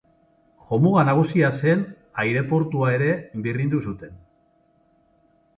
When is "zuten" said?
3.85-4.21